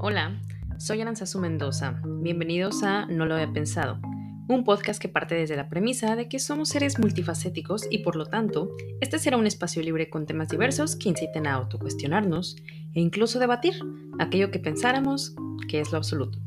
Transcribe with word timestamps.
Hola, 0.00 0.40
soy 0.78 1.00
Aranzazu 1.00 1.40
Mendoza. 1.40 2.00
Bienvenidos 2.04 2.84
a 2.84 3.06
No 3.06 3.26
lo 3.26 3.34
había 3.34 3.52
pensado, 3.52 3.98
un 4.48 4.62
podcast 4.62 5.02
que 5.02 5.08
parte 5.08 5.34
desde 5.34 5.56
la 5.56 5.68
premisa 5.68 6.14
de 6.14 6.28
que 6.28 6.38
somos 6.38 6.68
seres 6.68 7.00
multifacéticos 7.00 7.88
y 7.90 7.98
por 8.04 8.14
lo 8.14 8.26
tanto, 8.26 8.76
este 9.00 9.18
será 9.18 9.36
un 9.36 9.48
espacio 9.48 9.82
libre 9.82 10.08
con 10.08 10.24
temas 10.24 10.50
diversos 10.50 10.94
que 10.94 11.08
inciten 11.08 11.48
a 11.48 11.54
autocuestionarnos 11.54 12.54
e 12.94 13.00
incluso 13.00 13.40
debatir 13.40 13.74
aquello 14.20 14.52
que 14.52 14.60
pensáramos 14.60 15.34
que 15.68 15.80
es 15.80 15.90
lo 15.90 15.98
absoluto. 15.98 16.38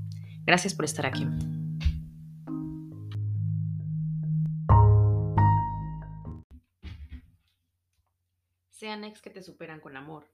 Gracias 0.45 0.73
por 0.73 0.85
estar 0.85 1.05
aquí. 1.05 1.27
Sean 8.69 9.03
ex 9.03 9.21
que 9.21 9.29
te 9.29 9.43
superan 9.43 9.81
con 9.81 9.97
amor. 9.97 10.25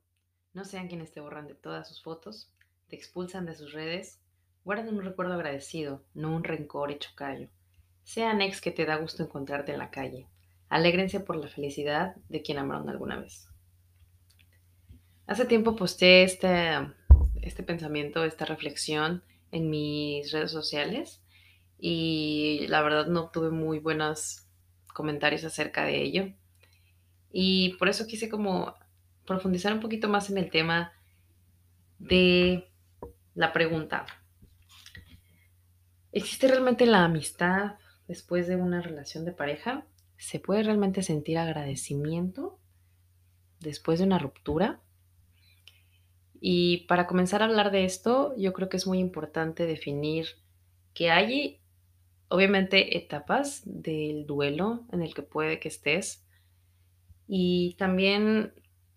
No 0.53 0.65
sean 0.65 0.87
quienes 0.87 1.11
te 1.11 1.19
borran 1.19 1.47
de 1.47 1.55
todas 1.55 1.87
sus 1.87 2.03
fotos, 2.03 2.53
te 2.89 2.95
expulsan 2.95 3.45
de 3.45 3.55
sus 3.55 3.73
redes. 3.73 4.19
Guarden 4.63 4.95
un 4.95 5.03
recuerdo 5.03 5.33
agradecido, 5.33 6.03
no 6.13 6.35
un 6.35 6.43
rencor 6.43 6.91
hecho 6.91 7.09
callo. 7.15 7.49
Sean 8.03 8.41
ex 8.41 8.61
que 8.61 8.71
te 8.71 8.85
da 8.85 8.95
gusto 8.95 9.23
encontrarte 9.23 9.71
en 9.71 9.79
la 9.79 9.91
calle. 9.91 10.27
Alégrense 10.69 11.19
por 11.19 11.35
la 11.37 11.47
felicidad 11.47 12.15
de 12.29 12.41
quien 12.41 12.57
amaron 12.57 12.89
alguna 12.89 13.19
vez. 13.19 13.47
Hace 15.25 15.45
tiempo 15.45 15.75
posté 15.75 16.23
este, 16.23 16.71
este 17.41 17.63
pensamiento, 17.63 18.23
esta 18.23 18.45
reflexión 18.45 19.23
en 19.51 19.69
mis 19.69 20.31
redes 20.31 20.51
sociales 20.51 21.21
y 21.77 22.65
la 22.69 22.81
verdad 22.81 23.07
no 23.07 23.29
tuve 23.29 23.49
muy 23.49 23.79
buenos 23.79 24.47
comentarios 24.93 25.43
acerca 25.43 25.85
de 25.85 26.01
ello. 26.01 26.33
Y 27.31 27.75
por 27.77 27.89
eso 27.89 28.07
quise 28.07 28.29
como 28.29 28.73
profundizar 29.25 29.73
un 29.73 29.79
poquito 29.79 30.07
más 30.07 30.29
en 30.29 30.37
el 30.37 30.49
tema 30.49 30.93
de 31.99 32.66
la 33.37 33.53
pregunta. 33.53 34.07
¿Existe 36.11 36.47
realmente 36.47 36.87
la 36.87 37.05
amistad 37.05 37.75
después 38.07 38.47
de 38.47 38.55
una 38.55 38.81
relación 38.81 39.25
de 39.25 39.31
pareja? 39.31 39.85
¿Se 40.17 40.39
puede 40.39 40.63
realmente 40.63 41.03
sentir 41.03 41.37
agradecimiento 41.37 42.59
después 43.59 43.99
de 43.99 44.05
una 44.05 44.17
ruptura? 44.17 44.81
Y 46.41 46.87
para 46.87 47.05
comenzar 47.05 47.43
a 47.43 47.45
hablar 47.45 47.69
de 47.69 47.85
esto, 47.85 48.33
yo 48.37 48.53
creo 48.53 48.69
que 48.69 48.77
es 48.77 48.87
muy 48.87 48.97
importante 48.97 49.67
definir 49.67 50.25
que 50.95 51.11
hay, 51.11 51.61
obviamente, 52.29 52.97
etapas 52.97 53.61
del 53.65 54.25
duelo 54.25 54.87
en 54.91 55.03
el 55.03 55.13
que 55.13 55.21
puede 55.21 55.59
que 55.59 55.67
estés 55.67 56.27
y 57.27 57.75
también 57.77 58.53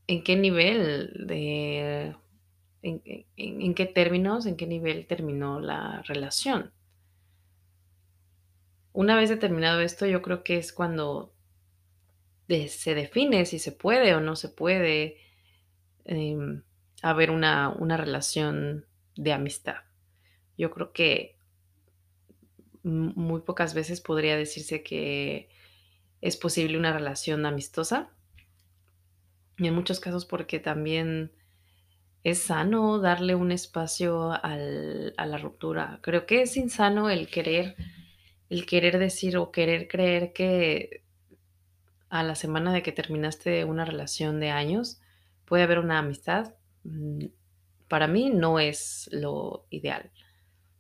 en 0.07 0.25
qué 0.25 0.37
nivel 0.37 1.27
de, 1.27 2.17
en, 2.83 3.75
qué 3.75 3.87
términos, 3.87 4.47
en 4.47 4.57
qué 4.57 4.67
nivel 4.67 5.07
terminó 5.07 5.61
la 5.61 6.03
relación. 6.03 6.73
Una 8.93 9.17
vez 9.17 9.29
determinado 9.29 9.81
esto, 9.81 10.07
yo 10.07 10.23
creo 10.23 10.43
que 10.43 10.57
es 10.57 10.73
cuando 10.73 11.35
se 12.49 12.95
define 12.95 13.47
si 13.47 13.59
se 13.59 13.71
puede 13.71 14.15
o 14.15 14.21
no 14.21 14.35
se 14.35 14.49
puede 14.49 15.19
em, 16.05 16.63
haber 17.03 17.31
una, 17.31 17.69
una 17.69 17.97
relación 17.97 18.87
de 19.15 19.33
amistad. 19.33 19.77
Yo 20.59 20.71
creo 20.71 20.93
que 20.93 21.37
muy 22.83 23.43
pocas 23.43 23.75
veces 23.75 24.01
podría 24.01 24.37
decirse 24.37 24.83
que 24.83 25.49
es 26.21 26.37
posible 26.37 26.79
una 26.79 26.93
relación 26.93 27.47
amistosa. 27.47 28.11
Y 29.59 29.67
en 29.69 29.75
muchos 29.75 30.01
casos 30.01 30.25
porque 30.25 30.59
también 30.59 31.33
es 32.23 32.43
sano 32.43 32.99
darle 32.99 33.35
un 33.35 33.53
espacio 33.53 34.33
al, 34.33 35.15
a 35.17 35.27
la 35.27 35.39
ruptura. 35.39 35.99
Creo 36.03 36.27
que 36.27 36.43
es 36.43 36.57
insano 36.57 37.09
el 37.11 37.29
querer, 37.29 37.77
el 38.51 38.67
querer 38.67 38.99
decir 38.99 39.37
o 39.37 39.51
querer 39.51 39.89
creer 39.89 40.33
que 40.33 41.03
a 42.11 42.23
la 42.23 42.35
semana 42.35 42.73
de 42.73 42.83
que 42.83 42.93
terminaste 42.93 43.65
una 43.65 43.85
relación 43.85 44.41
de 44.41 44.51
años 44.51 45.01
puede 45.47 45.63
haber 45.63 45.79
una 45.79 45.99
amistad. 45.99 46.55
Mm, 46.85 47.27
para 47.89 48.07
mí 48.07 48.31
no 48.31 48.61
es 48.61 49.09
lo 49.13 49.67
ideal. 49.71 50.11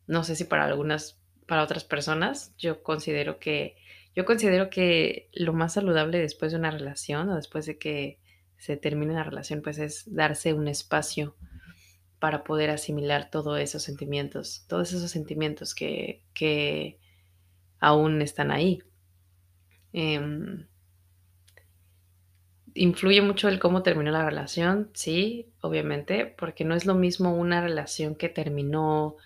No 0.06 0.24
sé 0.24 0.36
si 0.36 0.44
para 0.44 0.64
algunas, 0.66 1.20
para 1.46 1.62
otras 1.62 1.84
personas, 1.84 2.54
yo 2.58 2.82
considero 2.82 3.38
que, 3.38 3.76
yo 4.14 4.24
considero 4.24 4.70
que 4.70 5.28
lo 5.32 5.52
más 5.52 5.74
saludable 5.74 6.18
después 6.18 6.52
de 6.52 6.58
una 6.58 6.70
relación 6.70 7.28
o 7.30 7.36
después 7.36 7.64
de 7.66 7.78
que 7.78 8.18
se 8.60 8.76
termine 8.76 9.14
la 9.14 9.24
relación, 9.24 9.62
pues 9.62 9.78
es 9.78 10.04
darse 10.14 10.52
un 10.52 10.68
espacio 10.68 11.34
para 12.18 12.44
poder 12.44 12.68
asimilar 12.68 13.30
todos 13.30 13.58
esos 13.58 13.82
sentimientos, 13.82 14.66
todos 14.68 14.92
esos 14.92 15.10
sentimientos 15.10 15.74
que, 15.74 16.22
que 16.34 16.98
aún 17.80 18.20
están 18.20 18.50
ahí. 18.50 18.82
Em, 19.94 20.66
influye 22.74 23.22
mucho 23.22 23.48
el 23.48 23.58
cómo 23.58 23.82
terminó 23.82 24.10
la 24.10 24.26
relación, 24.26 24.90
sí, 24.92 25.50
obviamente, 25.62 26.26
porque 26.26 26.66
no 26.66 26.74
es 26.74 26.84
lo 26.84 26.94
mismo 26.94 27.34
una 27.34 27.62
relación 27.62 28.14
que 28.14 28.28
terminó 28.28 29.16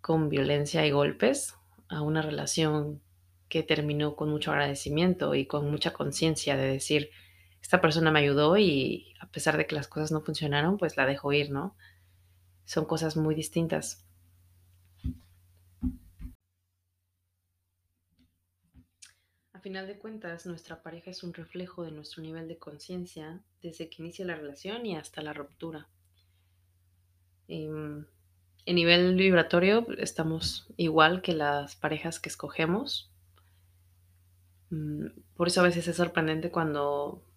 con 0.00 0.28
violencia 0.28 0.84
y 0.84 0.90
golpes 0.90 1.54
a 1.88 2.02
una 2.02 2.20
relación 2.20 3.00
que 3.48 3.62
terminó 3.62 4.16
con 4.16 4.28
mucho 4.28 4.50
agradecimiento 4.50 5.36
y 5.36 5.46
con 5.46 5.70
mucha 5.70 5.92
conciencia 5.92 6.56
de 6.56 6.66
decir, 6.66 7.10
esta 7.68 7.82
persona 7.82 8.10
me 8.10 8.20
ayudó 8.20 8.56
y 8.56 9.14
a 9.20 9.30
pesar 9.30 9.58
de 9.58 9.66
que 9.66 9.74
las 9.74 9.88
cosas 9.88 10.10
no 10.10 10.22
funcionaron, 10.22 10.78
pues 10.78 10.96
la 10.96 11.04
dejo 11.04 11.34
ir, 11.34 11.50
¿no? 11.50 11.76
Son 12.64 12.86
cosas 12.86 13.14
muy 13.18 13.34
distintas. 13.34 14.06
A 19.52 19.60
final 19.60 19.86
de 19.86 19.98
cuentas, 19.98 20.46
nuestra 20.46 20.82
pareja 20.82 21.10
es 21.10 21.22
un 21.22 21.34
reflejo 21.34 21.84
de 21.84 21.90
nuestro 21.90 22.22
nivel 22.22 22.48
de 22.48 22.56
conciencia 22.56 23.42
desde 23.60 23.90
que 23.90 24.02
inicia 24.02 24.24
la 24.24 24.36
relación 24.36 24.86
y 24.86 24.96
hasta 24.96 25.20
la 25.20 25.34
ruptura. 25.34 25.88
Em, 27.48 28.06
en 28.64 28.74
nivel 28.74 29.14
vibratorio 29.14 29.86
estamos 29.98 30.72
igual 30.78 31.20
que 31.20 31.34
las 31.34 31.76
parejas 31.76 32.18
que 32.18 32.30
escogemos. 32.30 33.12
Mm, 34.70 35.08
por 35.36 35.48
eso 35.48 35.60
a 35.60 35.64
veces 35.64 35.86
es 35.86 35.96
sorprendente 35.96 36.50
cuando 36.50 37.27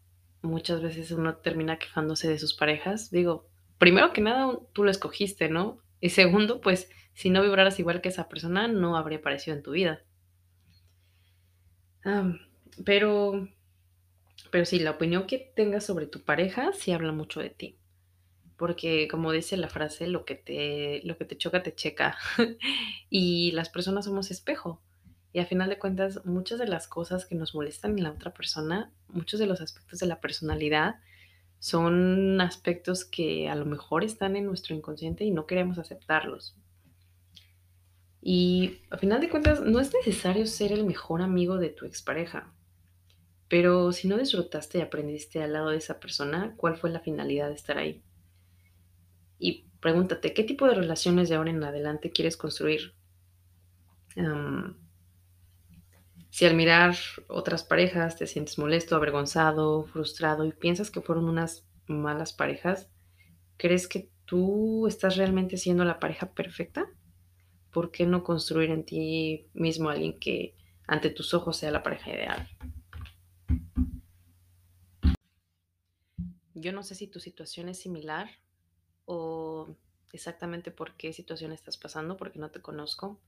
muchas 0.42 0.82
veces 0.82 1.12
uno 1.12 1.36
termina 1.38 1.78
quejándose 1.78 2.28
de 2.28 2.40
sus 2.40 2.54
parejas. 2.54 3.12
Digo, 3.12 3.48
primero 3.78 4.14
que 4.14 4.22
nada, 4.22 4.58
tú 4.74 4.84
lo 4.84 4.92
escogiste, 4.92 5.50
¿no? 5.50 5.80
Y 6.00 6.10
segundo, 6.10 6.62
pues 6.62 6.90
si 7.14 7.30
no 7.30 7.42
vibraras 7.42 7.80
igual 7.80 8.02
que 8.02 8.10
esa 8.10 8.28
persona, 8.30 8.68
no 8.68 8.98
habría 8.98 9.20
aparecido 9.20 9.56
en 9.56 9.64
tu 9.64 9.72
vida. 9.72 10.04
pero, 12.86 13.48
pero 14.50 14.66
sí, 14.66 14.80
la 14.80 14.92
opinión 14.92 15.28
que 15.28 15.52
tengas 15.56 15.86
sobre 15.86 16.08
tu 16.08 16.24
pareja 16.24 16.72
sí 16.74 16.92
habla 16.92 17.12
mucho 17.12 17.40
de 17.40 17.50
ti. 17.50 17.78
Porque 18.58 19.08
como 19.08 19.32
dice 19.32 19.58
la 19.58 19.70
frase, 19.70 20.08
lo 20.08 20.26
que 20.26 20.36
te, 20.36 21.02
lo 21.04 21.18
que 21.18 21.26
te 21.26 21.38
choca, 21.38 21.64
te 21.64 21.74
checa. 21.74 22.18
y 23.10 23.52
las 23.52 23.70
personas 23.70 24.06
somos 24.06 24.32
espejo. 24.32 24.82
Y 25.34 25.40
a 25.40 25.46
final 25.46 25.70
de 25.70 25.80
cuentas, 25.80 26.26
muchas 26.26 26.60
de 26.60 26.68
las 26.68 26.88
cosas 26.88 27.26
que 27.26 27.36
nos 27.36 27.56
molestan 27.56 27.98
en 27.98 28.04
la 28.04 28.12
otra 28.12 28.34
persona, 28.34 28.92
muchos 29.08 29.40
de 29.40 29.48
los 29.48 29.62
aspectos 29.62 30.00
de 30.00 30.08
la 30.08 30.20
personalidad, 30.20 30.96
son 31.60 32.42
aspectos 32.42 33.06
que 33.06 33.48
a 33.48 33.56
lo 33.56 33.66
mejor 33.66 34.04
están 34.04 34.36
en 34.36 34.46
nuestro 34.46 34.76
inconsciente 34.76 35.24
y 35.24 35.32
no 35.32 35.46
queremos 35.46 35.78
aceptarlos. 35.78 36.56
Y 38.22 38.80
a 38.90 38.98
final 38.98 39.22
de 39.22 39.30
cuentas, 39.30 39.62
no 39.62 39.80
es 39.80 39.94
necesario 39.94 40.46
ser 40.48 40.72
el 40.72 40.86
mejor 40.86 41.22
amigo 41.22 41.58
de 41.58 41.70
tu 41.70 41.86
expareja. 41.86 42.52
Pero 43.48 43.92
si 43.92 44.08
no 44.08 44.18
disfrutaste 44.18 44.78
y 44.78 44.82
aprendiste 44.82 45.42
al 45.42 45.54
lado 45.54 45.70
de 45.70 45.78
esa 45.78 46.00
persona, 46.00 46.54
¿cuál 46.58 46.78
fue 46.78 46.90
la 46.90 47.00
finalidad 47.00 47.50
de 47.50 47.56
estar 47.56 47.78
ahí? 47.78 48.02
Y 49.40 49.66
pregúntate, 49.80 50.34
¿qué 50.34 50.44
tipo 50.44 50.68
de 50.68 50.76
relaciones 50.76 51.30
de 51.30 51.36
ahora 51.36 51.50
en 51.50 51.64
adelante 51.64 52.12
quieres 52.12 52.38
construir? 52.38 52.94
Si 56.32 56.46
al 56.46 56.56
mirar 56.56 56.96
otras 57.28 57.66
parejas 57.66 58.16
te 58.16 58.26
sientes 58.26 58.58
molesto, 58.58 58.96
avergonzado, 58.96 59.84
frustrado 59.84 60.46
y 60.46 60.54
piensas 60.54 60.90
que 60.90 61.02
fueron 61.02 61.26
unas 61.26 61.68
malas 61.88 62.32
parejas, 62.32 62.90
¿crees 63.58 63.86
que 63.90 64.10
tú 64.24 64.88
estás 64.88 65.18
realmente 65.18 65.58
siendo 65.58 65.84
la 65.84 66.00
pareja 66.00 66.32
perfecta? 66.32 66.88
¿Por 67.70 67.92
qué 67.92 68.06
no 68.06 68.24
construir 68.24 68.72
en 68.72 68.86
ti 68.86 69.50
mismo 69.54 69.90
alguien 69.90 70.18
que 70.20 70.56
ante 70.88 71.10
tus 71.10 71.34
ojos 71.34 71.58
sea 71.58 71.70
la 71.70 71.84
pareja 71.84 72.12
ideal? 72.12 72.48
Yo 76.54 76.72
no 76.72 76.84
sé 76.84 76.96
si 76.96 77.08
tu 77.08 77.20
situación 77.20 77.68
es 77.68 77.80
similar 77.80 78.30
o 79.04 79.76
exactamente 80.14 80.72
por 80.72 80.96
qué 80.96 81.12
situación 81.12 81.52
estás 81.52 81.76
pasando, 81.76 82.16
porque 82.16 82.40
no 82.40 82.52
te 82.52 82.62
conozco. 82.62 83.20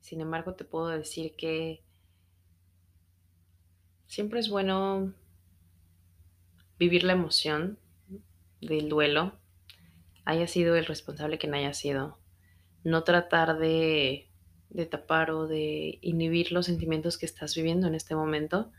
Sin 0.00 0.20
embargo, 0.20 0.54
te 0.54 0.64
puedo 0.64 0.88
decir 0.88 1.36
que 1.36 1.84
Siempre 4.10 4.40
es 4.40 4.48
bueno 4.48 5.14
vivir 6.80 7.04
la 7.04 7.12
emoción 7.12 7.78
del 8.60 8.88
duelo. 8.88 9.38
haya 10.24 10.48
sido 10.48 10.74
el 10.74 10.84
responsable 10.86 11.38
quien 11.38 11.54
haya 11.54 11.72
sido. 11.74 12.18
No 12.82 13.04
tratar 13.04 13.56
de, 13.56 14.28
tapar 14.90 15.30
o 15.30 15.46
de 15.46 16.00
inhibir 16.02 16.50
los 16.50 16.66
sentimientos 16.66 17.18
que 17.18 17.26
estás 17.26 17.54
viviendo 17.54 17.86
en 17.86 17.94
este 17.94 18.16
momento. 18.16 18.72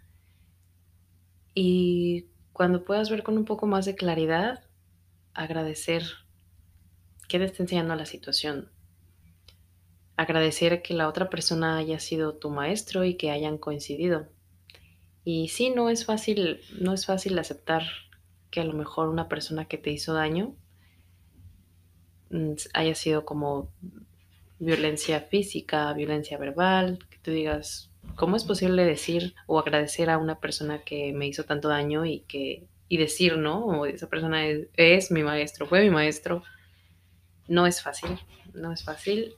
Y 1.54 2.28
cuando 2.52 2.84
puedas 2.84 3.10
ver 3.10 3.24
con 3.24 3.38
un 3.38 3.46
poco 3.46 3.68
más 3.68 3.86
de 3.86 3.96
claridad, 3.96 4.66
agradecer 5.34 6.04
qué 7.30 7.40
te 7.40 7.46
está 7.46 7.64
enseñando 7.64 7.96
la 7.96 8.06
situación. 8.06 8.70
Agradecer 10.18 10.82
que 10.82 10.94
la 10.94 11.08
otra 11.08 11.30
persona 11.30 11.78
haya 11.78 12.02
sido 12.02 12.36
tu 12.36 12.50
maestro 12.50 13.06
y 13.06 13.16
que 13.16 13.32
hayan 13.32 13.58
coincidido. 13.58 14.28
Y 15.24 15.50
sí, 15.50 15.70
no 15.70 15.90
es 15.90 16.06
fácil, 16.06 16.62
no 16.80 16.94
es 16.94 17.06
fácil 17.06 17.38
aceptar 17.38 17.84
que 18.50 18.62
a 18.62 18.64
lo 18.64 18.74
mejor 18.74 19.08
una 19.10 19.30
persona 19.30 19.66
que 19.66 19.78
te 19.78 19.92
hizo 19.92 20.14
daño 20.14 20.56
mm, 22.30 22.54
haya 22.74 22.96
sido 22.96 23.24
como 23.24 23.72
violencia 24.60 25.22
física, 25.22 25.92
violencia 25.94 26.38
verbal, 26.38 27.00
que 27.10 27.18
tú 27.20 27.32
digas, 27.32 27.90
¿cómo 28.16 28.36
es 28.36 28.44
posible 28.44 28.84
decir 28.84 29.36
o 29.48 29.60
agradecer 29.60 30.10
a 30.10 30.18
una 30.18 30.40
persona 30.40 30.84
que 30.84 31.14
me 31.14 31.28
hizo 31.28 31.46
tanto 31.46 31.68
daño 31.70 32.06
y 32.06 32.22
que 32.22 32.68
y 32.92 32.98
decir, 32.98 33.38
¿no? 33.38 33.64
O 33.68 33.86
esa 33.86 34.10
persona 34.10 34.46
es, 34.46 35.12
mi 35.12 35.24
maestro, 35.24 35.66
fue 35.66 35.80
mi 35.80 35.90
maestro. 35.90 36.44
No 37.48 37.66
es 37.66 37.82
fácil, 37.82 38.20
no 38.54 38.74
es 38.74 38.84
fácil. 38.84 39.36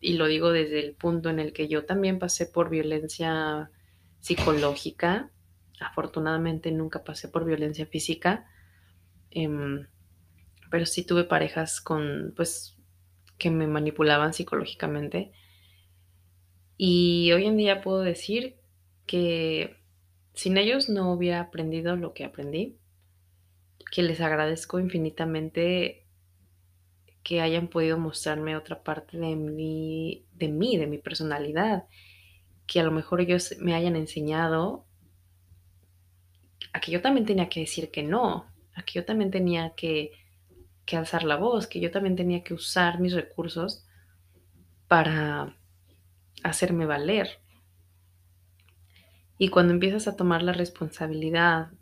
Y 0.00 0.14
lo 0.14 0.26
digo 0.26 0.50
desde 0.50 0.80
el 0.80 0.94
punto 0.94 1.28
en 1.28 1.38
el 1.38 1.52
que 1.52 1.68
yo 1.68 1.84
también 1.84 2.18
pasé 2.18 2.46
por 2.46 2.70
violencia 2.70 3.70
psicológica. 4.20 5.30
Afortunadamente 5.80 6.70
nunca 6.72 7.04
pasé 7.04 7.28
por 7.28 7.44
violencia 7.44 7.86
física. 7.86 8.46
Em, 9.30 9.86
pero 10.70 10.86
sí 10.86 11.04
tuve 11.04 11.24
parejas 11.24 11.80
con, 11.80 12.32
pues, 12.36 12.76
que 13.38 13.50
me 13.50 13.66
manipulaban 13.66 14.32
psicológicamente. 14.32 15.32
Y 16.76 17.32
hoy 17.32 17.46
en 17.46 17.56
día 17.56 17.82
puedo 17.82 18.00
decir 18.00 18.56
que 19.06 19.76
sin 20.34 20.56
ellos 20.56 20.88
no 20.88 21.12
hubiera 21.12 21.40
aprendido 21.40 21.96
lo 21.96 22.14
que 22.14 22.24
aprendí, 22.24 22.78
que 23.90 24.02
les 24.02 24.20
agradezco 24.20 24.78
infinitamente 24.78 26.06
que 27.22 27.40
hayan 27.40 27.68
podido 27.68 27.98
mostrarme 27.98 28.56
otra 28.56 28.82
parte 28.82 29.18
de 29.18 29.26
de 29.26 30.48
mí, 30.48 30.76
de 30.78 30.86
mi 30.86 30.98
personalidad, 30.98 31.84
que 32.70 32.78
a 32.78 32.84
lo 32.84 32.92
mejor 32.92 33.20
ellos 33.20 33.56
me 33.58 33.74
hayan 33.74 33.96
enseñado 33.96 34.86
a 36.72 36.80
que 36.80 36.92
yo 36.92 37.02
también 37.02 37.26
tenía 37.26 37.48
que 37.48 37.58
decir 37.58 37.90
que 37.90 38.04
no, 38.04 38.46
a 38.76 38.82
que 38.84 38.92
yo 38.92 39.04
también 39.04 39.32
tenía 39.32 39.74
que, 39.74 40.12
que 40.86 40.96
alzar 40.96 41.24
la 41.24 41.34
voz, 41.34 41.66
que 41.66 41.80
yo 41.80 41.90
también 41.90 42.14
tenía 42.14 42.44
que 42.44 42.54
usar 42.54 43.00
mis 43.00 43.12
recursos 43.12 43.84
para 44.86 45.56
hacerme 46.44 46.86
valer. 46.86 47.40
Y 49.36 49.48
cuando 49.48 49.72
empiezas 49.72 50.06
a 50.06 50.14
tomar 50.14 50.44
la 50.44 50.52
responsabilidad 50.52 51.72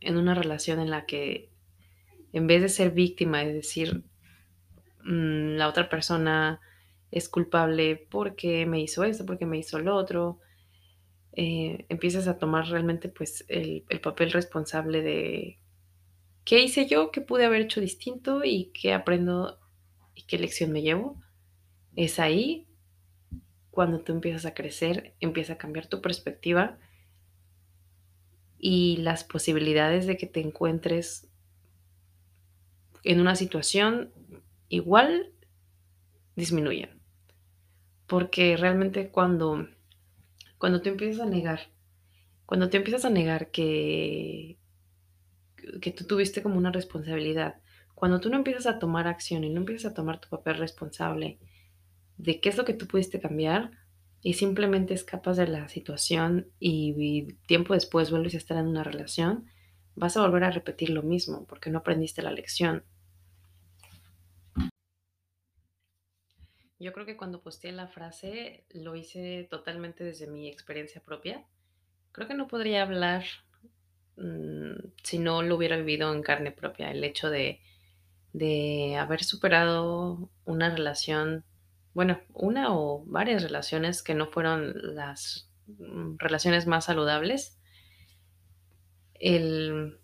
en 0.00 0.16
una 0.16 0.34
relación 0.34 0.80
en 0.80 0.88
la 0.88 1.04
que 1.04 1.50
en 2.32 2.46
vez 2.46 2.62
de 2.62 2.70
ser 2.70 2.92
víctima, 2.92 3.42
es 3.42 3.52
decir, 3.52 4.02
mm, 5.04 5.56
la 5.56 5.68
otra 5.68 5.90
persona 5.90 6.58
es 7.12 7.28
culpable 7.28 8.08
porque 8.10 8.66
me 8.66 8.80
hizo 8.80 9.04
esto, 9.04 9.24
porque 9.24 9.46
me 9.46 9.58
hizo 9.58 9.78
lo 9.78 9.94
otro, 9.94 10.40
eh, 11.34 11.86
empiezas 11.88 12.26
a 12.26 12.38
tomar 12.38 12.66
realmente 12.66 13.08
pues 13.08 13.44
el, 13.48 13.84
el, 13.88 14.00
papel 14.00 14.32
responsable 14.32 15.02
de 15.02 15.58
qué 16.44 16.60
hice 16.62 16.86
yo, 16.86 17.10
qué 17.12 17.20
pude 17.20 17.44
haber 17.44 17.62
hecho 17.62 17.80
distinto 17.80 18.42
y 18.44 18.72
qué 18.74 18.94
aprendo 18.94 19.60
y 20.14 20.22
qué 20.22 20.38
lección 20.38 20.72
me 20.72 20.82
llevo. 20.82 21.22
Es 21.96 22.18
ahí 22.18 22.66
cuando 23.70 24.00
tú 24.00 24.12
empiezas 24.12 24.46
a 24.46 24.54
crecer, 24.54 25.14
empieza 25.20 25.54
a 25.54 25.58
cambiar 25.58 25.86
tu 25.86 26.00
perspectiva 26.00 26.78
y 28.58 28.96
las 28.98 29.24
posibilidades 29.24 30.06
de 30.06 30.16
que 30.16 30.26
te 30.26 30.40
encuentres 30.40 31.28
en 33.04 33.20
una 33.20 33.36
situación 33.36 34.12
igual 34.68 35.32
disminuyen. 36.36 37.01
Porque 38.06 38.56
realmente 38.56 39.10
cuando, 39.10 39.68
cuando 40.58 40.82
te 40.82 40.90
empiezas 40.90 41.20
a 41.20 41.30
negar, 41.30 41.60
cuando 42.46 42.68
te 42.68 42.76
empiezas 42.76 43.04
a 43.04 43.10
negar 43.10 43.50
que, 43.50 44.58
que 45.80 45.92
tú 45.92 46.04
tuviste 46.04 46.42
como 46.42 46.56
una 46.56 46.72
responsabilidad, 46.72 47.56
cuando 47.94 48.20
tú 48.20 48.28
no 48.30 48.36
empiezas 48.36 48.66
a 48.66 48.78
tomar 48.78 49.06
acción 49.06 49.44
y 49.44 49.50
no 49.50 49.60
empiezas 49.60 49.92
a 49.92 49.94
tomar 49.94 50.20
tu 50.20 50.28
papel 50.28 50.58
responsable 50.58 51.38
de 52.18 52.40
qué 52.40 52.48
es 52.48 52.56
lo 52.56 52.64
que 52.64 52.74
tú 52.74 52.86
pudiste 52.86 53.20
cambiar, 53.20 53.70
y 54.22 54.34
simplemente 54.34 54.94
escapas 54.94 55.36
de 55.36 55.48
la 55.48 55.68
situación 55.68 56.46
y, 56.60 57.34
tiempo 57.46 57.74
después 57.74 58.10
vuelves 58.10 58.34
a 58.34 58.38
estar 58.38 58.56
en 58.56 58.68
una 58.68 58.84
relación, 58.84 59.46
vas 59.96 60.16
a 60.16 60.22
volver 60.22 60.44
a 60.44 60.52
repetir 60.52 60.90
lo 60.90 61.02
mismo 61.02 61.44
porque 61.46 61.70
no 61.70 61.78
aprendiste 61.78 62.22
la 62.22 62.30
lección. 62.30 62.84
Yo 66.82 66.92
creo 66.92 67.06
que 67.06 67.16
cuando 67.16 67.40
posteé 67.40 67.70
la 67.70 67.86
frase 67.86 68.64
lo 68.70 68.96
hice 68.96 69.46
totalmente 69.48 70.02
desde 70.02 70.26
mi 70.26 70.48
experiencia 70.48 71.00
propia. 71.00 71.44
Creo 72.10 72.26
que 72.26 72.34
no 72.34 72.48
podría 72.48 72.82
hablar 72.82 73.24
mmm, 74.16 74.90
si 75.04 75.18
no 75.18 75.42
lo 75.42 75.56
hubiera 75.56 75.76
vivido 75.76 76.12
en 76.12 76.22
carne 76.22 76.50
propia. 76.50 76.90
El 76.90 77.04
hecho 77.04 77.30
de, 77.30 77.60
de 78.32 78.96
haber 78.96 79.22
superado 79.22 80.28
una 80.44 80.70
relación 80.70 81.44
bueno, 81.94 82.20
una 82.32 82.74
o 82.74 83.04
varias 83.06 83.42
relaciones 83.42 84.02
que 84.02 84.14
no 84.14 84.26
fueron 84.26 84.72
las 84.94 85.50
mm, 85.66 86.16
relaciones 86.18 86.66
más 86.66 86.86
saludables, 86.86 87.58
el 89.14 89.98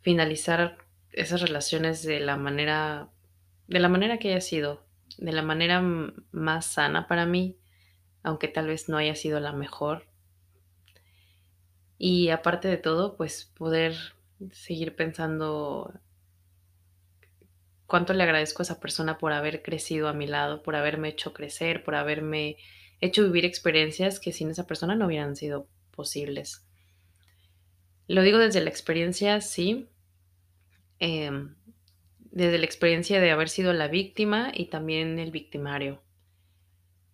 finalizar 0.00 0.78
esas 1.12 1.42
relaciones 1.42 2.02
de 2.04 2.20
la 2.20 2.36
manera, 2.36 3.10
de 3.66 3.80
la 3.80 3.88
manera 3.88 4.18
que 4.18 4.30
haya 4.30 4.40
sido, 4.40 4.86
de 5.18 5.32
la 5.32 5.42
manera 5.42 5.82
más 6.32 6.66
sana 6.66 7.06
para 7.06 7.26
mí, 7.26 7.56
aunque 8.22 8.48
tal 8.48 8.66
vez 8.66 8.88
no 8.88 8.96
haya 8.96 9.14
sido 9.14 9.40
la 9.40 9.52
mejor. 9.52 10.06
Y 11.98 12.30
aparte 12.30 12.68
de 12.68 12.76
todo, 12.76 13.16
pues 13.16 13.52
poder 13.56 13.94
seguir 14.52 14.96
pensando 14.96 15.92
cuánto 17.86 18.14
le 18.14 18.22
agradezco 18.22 18.62
a 18.62 18.64
esa 18.64 18.80
persona 18.80 19.18
por 19.18 19.32
haber 19.32 19.62
crecido 19.62 20.08
a 20.08 20.14
mi 20.14 20.26
lado, 20.26 20.62
por 20.62 20.76
haberme 20.76 21.08
hecho 21.08 21.32
crecer, 21.32 21.84
por 21.84 21.94
haberme 21.94 22.56
hecho 23.00 23.24
vivir 23.24 23.44
experiencias 23.44 24.20
que 24.20 24.32
sin 24.32 24.50
esa 24.50 24.66
persona 24.66 24.94
no 24.94 25.06
hubieran 25.06 25.36
sido 25.36 25.66
posibles. 25.90 26.66
Lo 28.06 28.22
digo 28.22 28.38
desde 28.38 28.60
la 28.60 28.70
experiencia, 28.70 29.40
sí, 29.40 29.88
eh, 31.00 31.30
desde 32.30 32.58
la 32.58 32.64
experiencia 32.64 33.20
de 33.20 33.30
haber 33.30 33.48
sido 33.48 33.72
la 33.72 33.88
víctima 33.88 34.52
y 34.54 34.66
también 34.66 35.18
el 35.18 35.30
victimario. 35.30 36.02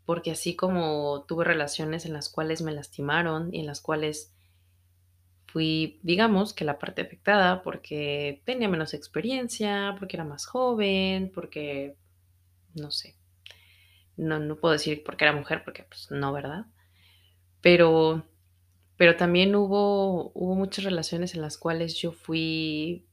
Porque 0.04 0.30
así 0.30 0.54
como 0.54 1.24
tuve 1.26 1.44
relaciones 1.44 2.06
en 2.06 2.12
las 2.12 2.28
cuales 2.28 2.62
me 2.62 2.72
lastimaron 2.72 3.52
y 3.52 3.60
en 3.60 3.66
las 3.66 3.80
cuales 3.80 4.34
fui, 5.46 5.98
digamos, 6.02 6.52
que 6.52 6.64
la 6.64 6.78
parte 6.78 7.02
afectada 7.02 7.62
porque 7.62 8.42
tenía 8.44 8.68
menos 8.68 8.94
experiencia, 8.94 9.96
porque 9.98 10.16
era 10.16 10.24
más 10.24 10.46
joven, 10.46 11.32
porque, 11.34 11.96
no 12.74 12.90
sé, 12.90 13.16
no, 14.16 14.38
no 14.38 14.56
puedo 14.56 14.72
decir 14.72 15.02
porque 15.04 15.24
era 15.24 15.32
mujer, 15.32 15.62
porque 15.64 15.84
pues 15.84 16.10
no, 16.10 16.32
¿verdad? 16.32 16.66
Pero, 17.60 18.26
pero 18.96 19.16
también 19.16 19.54
hubo, 19.54 20.30
hubo 20.34 20.54
muchas 20.54 20.84
relaciones 20.84 21.34
en 21.34 21.42
las 21.42 21.58
cuales 21.58 21.96
yo 21.96 22.12
fui 22.12 23.06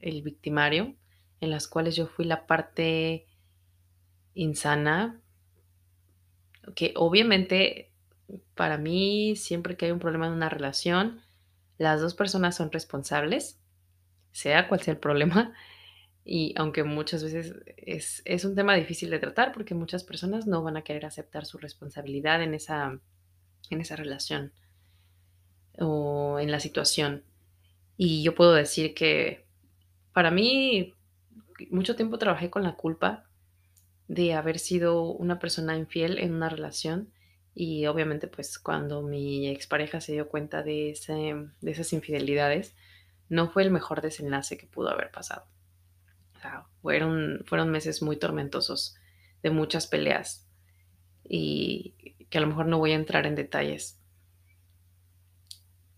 el 0.00 0.22
victimario, 0.22 0.94
en 1.40 1.50
las 1.50 1.68
cuales 1.68 1.96
yo 1.96 2.06
fui 2.06 2.24
la 2.24 2.46
parte 2.46 3.26
insana, 4.34 5.20
que 6.74 6.92
obviamente 6.96 7.90
para 8.54 8.76
mí 8.76 9.36
siempre 9.36 9.76
que 9.76 9.86
hay 9.86 9.92
un 9.92 9.98
problema 9.98 10.26
en 10.26 10.32
una 10.32 10.48
relación, 10.48 11.20
las 11.78 12.00
dos 12.00 12.14
personas 12.14 12.56
son 12.56 12.70
responsables, 12.70 13.58
sea 14.32 14.68
cual 14.68 14.82
sea 14.82 14.92
el 14.92 15.00
problema, 15.00 15.54
y 16.24 16.54
aunque 16.56 16.84
muchas 16.84 17.22
veces 17.24 17.54
es, 17.76 18.44
un 18.44 18.54
tema 18.54 18.74
difícil 18.74 19.10
de 19.10 19.18
tratar 19.18 19.52
porque 19.52 19.74
muchas 19.74 20.04
personas 20.04 20.46
no 20.46 20.62
van 20.62 20.76
a 20.76 20.82
querer 20.82 21.06
aceptar 21.06 21.46
su 21.46 21.58
responsabilidad 21.58 22.42
en 22.42 22.54
esa, 22.54 23.00
en 23.70 23.80
esa 23.80 23.96
relación 23.96 24.52
o 25.78 26.38
en 26.38 26.50
la 26.50 26.60
situación. 26.60 27.24
Y 27.96 28.22
yo 28.22 28.34
puedo 28.34 28.52
decir 28.52 28.94
que 28.94 29.46
para 30.12 30.30
mí 30.30 30.94
mucho 31.70 31.96
tiempo 31.96 32.18
trabajé 32.18 32.50
con 32.50 32.62
la 32.62 32.76
culpa 32.76 33.24
de 34.06 34.34
haber 34.34 34.58
sido 34.58 35.02
una 35.02 35.38
persona 35.38 35.76
infiel 35.76 36.18
en 36.18 36.34
una 36.34 36.48
relación 36.48 37.12
y 37.54 37.86
obviamente 37.86 38.28
pues 38.28 38.58
cuando 38.58 39.02
mi 39.02 39.48
expareja 39.48 40.00
se 40.00 40.12
dio 40.12 40.28
cuenta 40.28 40.62
de, 40.62 40.90
ese, 40.90 41.34
de 41.60 41.70
esas 41.70 41.92
infidelidades, 41.92 42.74
no 43.28 43.50
fue 43.50 43.62
el 43.62 43.70
mejor 43.70 44.00
desenlace 44.00 44.56
que 44.56 44.66
pudo 44.66 44.90
haber 44.90 45.10
pasado. 45.10 45.46
fueron, 46.82 47.42
fueron 47.46 47.70
meses 47.70 48.00
muy 48.02 48.16
tormentosos, 48.16 48.96
de 49.42 49.50
muchas 49.50 49.86
peleas 49.86 50.48
y 51.24 51.94
que 52.30 52.38
a 52.38 52.40
lo 52.40 52.46
mejor 52.46 52.66
no 52.66 52.78
voy 52.78 52.92
a 52.92 52.96
entrar 52.96 53.26
en 53.26 53.34
detalles. 53.34 54.00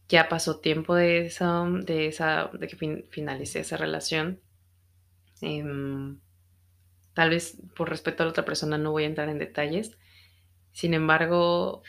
Ya 0.09 0.29
pasó 0.29 0.59
tiempo 0.59 0.95
de 0.95 1.27
esa, 1.27 1.65
de 1.85 2.07
esa, 2.07 2.51
de 2.53 2.67
que 2.67 2.77
fin, 2.77 3.05
finalicé 3.11 3.61
esa 3.61 3.77
relación. 3.77 4.41
Em, 5.43 6.19
tal 7.15 7.31
vez 7.31 7.59
por 7.77 7.89
respeto 7.89 8.23
a 8.23 8.27
la 8.27 8.31
otra 8.31 8.45
persona 8.45 8.79
no 8.79 8.93
voy 8.93 9.05
a 9.05 9.07
entrar 9.07 9.29
en 9.29 9.39
detalles. 9.39 9.99
Sin 10.73 10.95
embargo, 10.95 11.83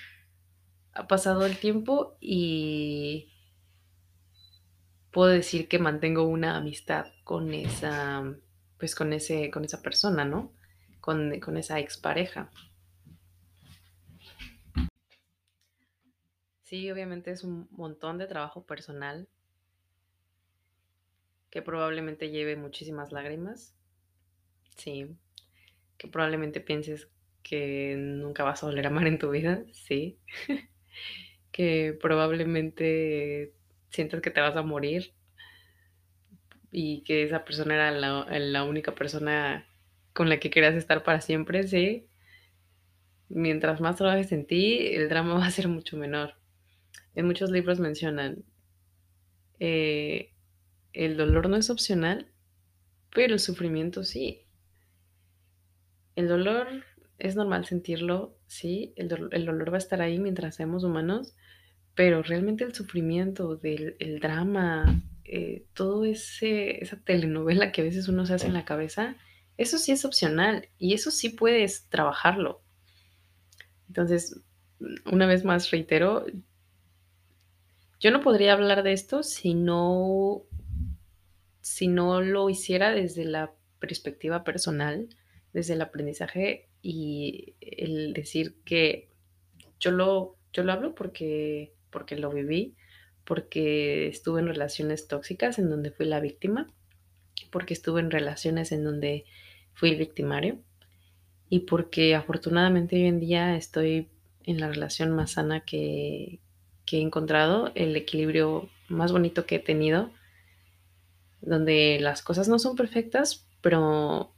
ha 0.93 1.07
pasado 1.07 1.45
el 1.45 1.57
tiempo 1.57 2.17
y 2.19 3.31
puedo 5.11 5.31
decir 5.31 5.67
que 5.67 5.79
mantengo 5.79 6.23
una 6.23 6.57
amistad 6.57 7.07
con 7.23 7.53
esa, 7.53 8.23
pues 8.77 8.95
con 8.95 9.13
ese, 9.13 9.51
con 9.51 9.65
esa 9.65 9.81
persona, 9.81 10.25
¿no? 10.25 10.51
Con, 10.99 11.39
con 11.39 11.57
esa 11.57 11.79
expareja. 11.79 12.49
Sí, 16.63 16.89
obviamente 16.89 17.31
es 17.31 17.43
un 17.43 17.67
montón 17.71 18.17
de 18.17 18.27
trabajo 18.27 18.65
personal 18.65 19.27
que 21.51 21.61
probablemente 21.61 22.31
lleve 22.31 22.55
muchísimas 22.55 23.11
lágrimas. 23.11 23.75
Sí. 24.77 25.07
Que 25.97 26.07
probablemente 26.07 26.61
pienses 26.61 27.09
que 27.43 27.95
nunca 27.97 28.43
vas 28.43 28.63
a 28.63 28.65
volver 28.65 28.85
a 28.85 28.89
amar 28.89 29.05
en 29.07 29.19
tu 29.19 29.29
vida. 29.29 29.63
Sí. 29.71 30.17
que 31.51 31.97
probablemente 32.01 33.53
sientas 33.89 34.21
que 34.21 34.31
te 34.31 34.41
vas 34.41 34.55
a 34.55 34.63
morir 34.63 35.13
y 36.71 37.03
que 37.03 37.23
esa 37.23 37.45
persona 37.45 37.75
era 37.75 37.91
la, 37.91 38.63
única 38.63 38.95
persona 38.95 39.67
con 40.13 40.29
la 40.29 40.39
que 40.39 40.49
querías 40.49 40.75
estar 40.75 41.03
para 41.03 41.21
siempre, 41.21 41.67
sí. 41.67 42.07
Mientras 43.29 43.81
más 43.81 43.97
trabajes 43.97 44.31
en 44.31 44.47
ti, 44.47 44.87
el 44.95 45.09
drama 45.09 45.33
va 45.39 45.45
a 45.45 45.51
ser 45.51 45.67
mucho 45.67 45.97
menor 45.97 46.41
en 47.15 47.25
muchos 47.25 47.49
libros 47.49 47.79
mencionan, 47.79 48.43
eh, 49.59 50.30
el 50.93 51.17
dolor 51.17 51.49
no 51.49 51.55
es 51.57 51.69
opcional, 51.69 52.31
pero 53.13 53.33
el 53.33 53.39
sufrimiento 53.39 54.03
sí. 54.03 54.45
El 56.15 56.27
dolor 56.27 56.67
es 57.17 57.35
normal 57.35 57.65
sentirlo, 57.65 58.37
sí, 58.47 58.93
el, 58.95 59.07
dolor 59.07 59.71
va 59.71 59.75
a 59.75 59.77
estar 59.77 60.01
ahí 60.01 60.19
mientras 60.19 60.55
seamos 60.55 60.83
humanos, 60.83 61.35
pero 61.95 62.23
realmente 62.23 62.63
el 62.63 62.73
sufrimiento, 62.73 63.55
del, 63.55 63.95
el 63.99 64.19
drama, 64.19 65.01
eh, 65.23 65.65
todo 65.73 66.03
ese 66.03 66.83
esa 66.83 66.97
telenovela 66.97 67.71
que 67.71 67.81
a 67.81 67.83
veces 67.83 68.07
uno 68.07 68.25
se 68.25 68.33
hace 68.33 68.47
en 68.47 68.53
la 68.53 68.65
cabeza, 68.65 69.15
eso 69.57 69.77
sí 69.77 69.91
es 69.91 70.03
opcional 70.03 70.69
y 70.77 70.93
eso 70.93 71.11
sí 71.11 71.29
puedes 71.29 71.87
trabajarlo. 71.89 72.63
Entonces, 73.87 74.41
una 75.05 75.27
vez 75.27 75.45
más 75.45 75.69
reitero, 75.69 76.25
yo 77.99 78.09
no 78.09 78.21
podría 78.21 78.53
hablar 78.53 78.81
de 78.83 78.93
esto 78.93 79.21
si 79.21 79.53
no, 79.53 80.43
si 81.61 81.87
no 81.87 82.21
lo 82.21 82.49
hiciera 82.49 82.91
desde 82.91 83.25
la 83.25 83.53
perspectiva 83.79 84.43
personal, 84.43 85.09
desde 85.53 85.73
el 85.73 85.81
aprendizaje 85.81 86.67
y 86.81 87.55
el 87.61 88.13
decir 88.13 88.55
que 88.65 89.09
yo 89.79 89.91
lo, 89.91 90.37
yo 90.53 90.63
lo 90.63 90.73
hablo 90.73 90.95
porque, 90.95 91.73
porque 91.89 92.15
lo 92.15 92.31
viví, 92.31 92.75
porque 93.25 94.07
estuve 94.07 94.41
en 94.41 94.47
relaciones 94.47 95.07
tóxicas 95.07 95.59
en 95.59 95.69
donde 95.69 95.91
fui 95.91 96.05
la 96.05 96.19
víctima, 96.19 96.67
porque 97.51 97.73
estuve 97.73 98.01
en 98.01 98.11
relaciones 98.11 98.71
en 98.71 98.83
donde 98.83 99.25
fui 99.73 99.91
el 99.91 99.97
victimario 99.97 100.59
y 101.49 101.61
porque 101.61 102.15
afortunadamente 102.15 102.95
hoy 102.95 103.07
en 103.07 103.19
día 103.19 103.55
estoy 103.55 104.07
en 104.43 104.59
la 104.59 104.69
relación 104.69 105.11
más 105.11 105.31
sana 105.31 105.61
que, 105.61 106.39
que 106.85 106.97
he 106.97 107.01
encontrado, 107.01 107.71
el 107.75 107.95
equilibrio 107.95 108.69
más 108.87 109.11
bonito 109.11 109.45
que 109.45 109.55
he 109.55 109.59
tenido, 109.59 110.11
donde 111.41 111.99
las 111.99 112.21
cosas 112.21 112.47
no 112.47 112.59
son 112.59 112.75
perfectas, 112.75 113.47
pero, 113.61 114.33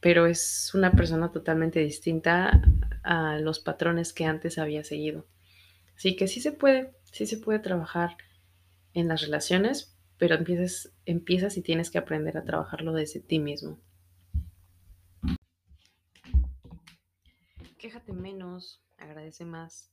pero 0.00 0.26
es 0.26 0.72
una 0.74 0.92
persona 0.92 1.30
totalmente 1.30 1.80
distinta 1.80 2.62
a 3.02 3.38
los 3.38 3.60
patrones 3.60 4.12
que 4.12 4.24
antes 4.24 4.58
había 4.58 4.82
seguido. 4.82 5.26
Así 5.96 6.16
que 6.16 6.26
sí 6.26 6.40
se 6.40 6.52
puede, 6.52 6.94
sí 7.12 7.26
se 7.26 7.38
puede 7.38 7.58
trabajar 7.58 8.16
en 8.94 9.08
las 9.08 9.22
relaciones, 9.22 9.96
pero 10.18 10.34
empiezas, 10.34 10.92
empiezas 11.04 11.56
y 11.56 11.62
tienes 11.62 11.90
que 11.90 11.98
aprender 11.98 12.36
a 12.38 12.44
trabajarlo 12.44 12.92
desde 12.92 13.20
ti 13.20 13.38
mismo. 13.38 13.78
Quéjate 17.78 18.14
menos, 18.14 18.82
agradece 18.96 19.44
más. 19.44 19.90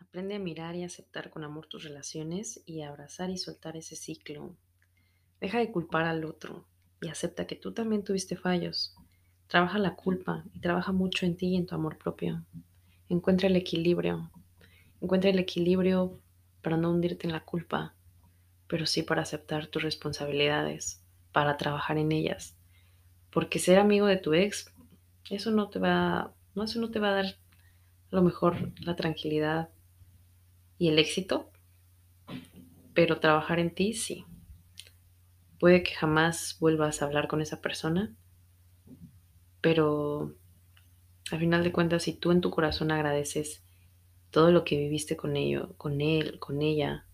Aprende 0.00 0.34
a 0.34 0.40
mirar 0.40 0.74
y 0.74 0.82
aceptar 0.82 1.30
con 1.30 1.44
amor 1.44 1.66
tus 1.66 1.84
relaciones 1.84 2.62
y 2.66 2.82
abrazar 2.82 3.30
y 3.30 3.38
soltar 3.38 3.76
ese 3.76 3.94
ciclo. 3.94 4.56
Deja 5.40 5.58
de 5.58 5.72
culpar 5.72 6.04
al 6.04 6.24
otro 6.24 6.66
y 7.00 7.08
acepta 7.08 7.46
que 7.46 7.56
tú 7.56 7.72
también 7.72 8.04
tuviste 8.04 8.36
fallos. 8.36 8.94
Trabaja 9.46 9.78
la 9.78 9.96
culpa 9.96 10.44
y 10.52 10.60
trabaja 10.60 10.92
mucho 10.92 11.26
en 11.26 11.36
ti 11.36 11.48
y 11.48 11.56
en 11.56 11.66
tu 11.66 11.74
amor 11.74 11.96
propio. 11.96 12.44
Encuentra 13.08 13.48
el 13.48 13.56
equilibrio. 13.56 14.30
Encuentra 15.00 15.30
el 15.30 15.38
equilibrio 15.38 16.20
para 16.62 16.76
no 16.76 16.90
hundirte 16.90 17.26
en 17.26 17.32
la 17.32 17.44
culpa, 17.44 17.94
pero 18.68 18.84
sí 18.86 19.02
para 19.02 19.22
aceptar 19.22 19.66
tus 19.66 19.82
responsabilidades, 19.82 21.02
para 21.32 21.56
trabajar 21.56 21.96
en 21.96 22.12
ellas. 22.12 22.56
Porque 23.30 23.58
ser 23.58 23.78
amigo 23.78 24.06
de 24.06 24.18
tu 24.18 24.34
ex, 24.34 24.72
eso 25.30 25.50
no 25.50 25.70
te 25.70 25.78
va, 25.78 26.34
no, 26.54 26.64
eso 26.64 26.80
no 26.80 26.90
te 26.90 27.00
va 27.00 27.08
a 27.08 27.22
dar 27.22 27.26
a 27.26 28.16
lo 28.16 28.22
mejor 28.22 28.72
la 28.80 28.94
tranquilidad 28.94 29.70
y 30.78 30.88
el 30.88 30.98
éxito, 30.98 31.50
pero 32.92 33.20
trabajar 33.20 33.58
en 33.58 33.74
ti 33.74 33.94
sí. 33.94 34.26
Puede 35.60 35.82
que 35.82 35.92
jamás 35.92 36.56
vuelvas 36.58 37.02
a 37.02 37.04
hablar 37.04 37.28
con 37.28 37.42
esa 37.42 37.60
persona, 37.60 38.16
pero 39.60 40.34
al 41.30 41.38
final 41.38 41.62
de 41.62 41.70
cuentas, 41.70 42.04
si 42.04 42.14
tú 42.14 42.32
en 42.32 42.40
tu 42.40 42.50
corazón 42.50 42.90
agradeces 42.90 43.62
todo 44.30 44.52
lo 44.52 44.64
que 44.64 44.78
viviste 44.78 45.18
con 45.18 45.36
ello, 45.36 45.74
con 45.76 46.00
él, 46.00 46.38
con 46.38 46.62
ella, 46.62 47.04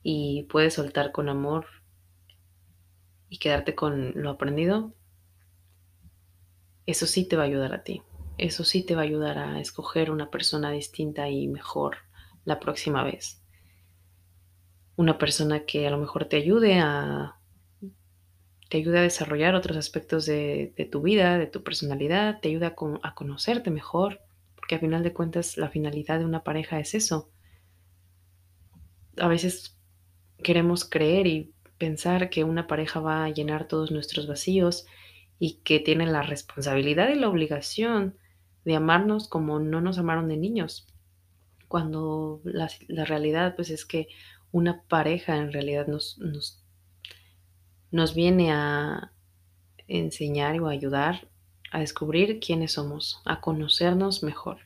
y 0.00 0.44
puedes 0.44 0.74
soltar 0.74 1.10
con 1.10 1.28
amor 1.28 1.66
y 3.28 3.38
quedarte 3.38 3.74
con 3.74 4.12
lo 4.14 4.30
aprendido, 4.30 4.94
eso 6.86 7.06
sí 7.06 7.26
te 7.26 7.34
va 7.34 7.42
a 7.42 7.46
ayudar 7.46 7.74
a 7.74 7.82
ti. 7.82 8.02
Eso 8.38 8.62
sí 8.62 8.84
te 8.84 8.94
va 8.94 9.00
a 9.00 9.04
ayudar 9.04 9.38
a 9.38 9.60
escoger 9.60 10.12
una 10.12 10.30
persona 10.30 10.70
distinta 10.70 11.28
y 11.28 11.48
mejor 11.48 11.96
la 12.44 12.60
próxima 12.60 13.02
vez. 13.02 13.42
Una 14.94 15.18
persona 15.18 15.64
que 15.64 15.88
a 15.88 15.90
lo 15.90 15.98
mejor 15.98 16.26
te 16.26 16.36
ayude 16.36 16.78
a 16.78 17.39
te 18.70 18.78
ayude 18.78 19.00
a 19.00 19.02
desarrollar 19.02 19.54
otros 19.54 19.76
aspectos 19.76 20.24
de, 20.24 20.72
tu 20.90 21.02
vida, 21.02 21.36
de 21.36 21.46
tu 21.46 21.62
personalidad, 21.62 22.40
te 22.40 22.48
ayuda 22.48 22.68
a, 22.68 23.08
a 23.08 23.14
conocerte 23.14 23.70
mejor, 23.70 24.22
porque 24.56 24.76
al 24.76 24.80
final 24.80 25.02
de 25.02 25.12
cuentas 25.12 25.58
la 25.58 25.68
finalidad 25.68 26.18
de 26.18 26.24
una 26.24 26.42
pareja 26.42 26.80
es 26.80 26.94
eso. 26.94 27.30
A 29.18 29.28
veces 29.28 29.76
queremos 30.42 30.88
creer 30.88 31.26
y 31.26 31.52
pensar 31.76 32.30
que 32.30 32.44
una 32.44 32.66
pareja 32.66 33.00
va 33.00 33.24
a 33.24 33.30
llenar 33.30 33.68
todos 33.68 33.90
nuestros 33.90 34.26
vacíos 34.26 34.86
y 35.38 35.58
que 35.64 35.80
tiene 35.80 36.06
la 36.06 36.22
responsabilidad 36.22 37.10
y 37.10 37.16
la 37.16 37.28
obligación 37.28 38.16
de 38.64 38.76
amarnos 38.76 39.28
como 39.28 39.60
no 39.60 39.82
nos 39.82 39.98
amaron 39.98 40.28
de 40.28 40.38
niños 40.38 40.86
cuando 41.70 42.40
la, 42.42 42.68
realidad 43.04 43.54
pues 43.54 43.70
es 43.70 43.86
que 43.86 44.08
una 44.50 44.82
pareja 44.88 45.36
en 45.36 45.52
realidad 45.52 45.86
nos, 45.86 46.59
nos 47.90 48.14
viene 48.14 48.52
a 48.52 49.12
enseñar 49.88 50.60
o 50.60 50.68
ayudar 50.68 51.28
a 51.72 51.80
descubrir 51.80 52.40
quiénes 52.40 52.72
somos, 52.72 53.20
a 53.24 53.40
conocernos 53.40 54.22
mejor. 54.22 54.58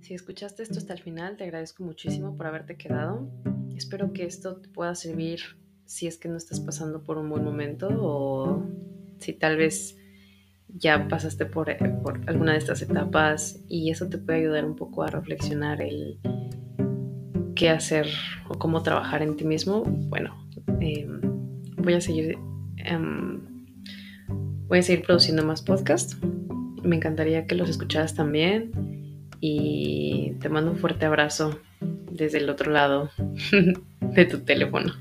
Si 0.00 0.14
escuchaste 0.14 0.62
esto 0.62 0.78
hasta 0.78 0.92
el 0.92 1.00
final, 1.00 1.36
te 1.36 1.44
agradezco 1.44 1.84
muchísimo 1.84 2.36
por 2.36 2.46
haberte 2.46 2.76
quedado. 2.76 3.30
Espero 3.76 4.12
que 4.12 4.26
esto 4.26 4.56
te 4.56 4.68
pueda 4.68 4.94
servir 4.94 5.40
si 5.86 6.06
es 6.06 6.18
que 6.18 6.28
no 6.28 6.36
estás 6.36 6.60
pasando 6.60 7.02
por 7.02 7.16
un 7.18 7.30
buen 7.30 7.44
momento 7.44 7.88
o 7.90 8.62
si 9.18 9.32
tal 9.32 9.56
vez 9.56 9.96
ya 10.74 11.08
pasaste 11.08 11.46
por, 11.46 11.70
eh, 11.70 11.78
por 12.02 12.20
alguna 12.26 12.52
de 12.52 12.58
estas 12.58 12.82
etapas 12.82 13.60
y 13.68 13.90
eso 13.90 14.08
te 14.08 14.18
puede 14.18 14.40
ayudar 14.40 14.64
un 14.64 14.76
poco 14.76 15.02
a 15.02 15.08
reflexionar 15.08 15.80
el 15.80 16.18
qué 17.54 17.70
hacer 17.70 18.06
o 18.48 18.58
cómo 18.58 18.82
trabajar 18.82 19.22
en 19.22 19.36
ti 19.36 19.44
mismo. 19.44 19.82
Bueno, 19.84 20.46
em, 20.80 21.20
voy 21.76 21.94
a 21.94 22.00
seguir 22.00 22.36
em, 22.76 23.40
voy 24.68 24.78
a 24.78 24.82
seguir 24.82 25.04
produciendo 25.04 25.44
más 25.44 25.62
podcasts. 25.62 26.16
Me 26.82 26.96
encantaría 26.96 27.46
que 27.46 27.54
los 27.54 27.68
escucharas 27.68 28.14
también 28.14 28.72
y 29.40 30.32
te 30.40 30.48
mando 30.48 30.70
un 30.70 30.78
fuerte 30.78 31.04
abrazo 31.04 31.60
desde 32.10 32.38
el 32.38 32.48
otro 32.48 32.72
lado 32.72 33.10
de 34.00 34.24
tu 34.24 34.40
teléfono. 34.40 34.94